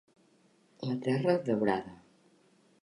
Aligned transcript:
La 0.87 0.95
terra 1.09 1.37
daurada. 1.51 1.95